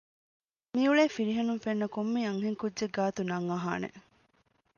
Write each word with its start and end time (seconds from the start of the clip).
މިއުޅޭ 0.73 1.03
ފިރިހެނުން 1.15 1.61
ފެންނަ 1.65 1.87
ކޮންމެ 1.95 2.21
އަންހެން 2.25 2.59
ކުއްޖެއް 2.61 2.93
ގާތު 2.95 3.21
ނަން 3.29 3.47
އަހާނެ 3.51 3.89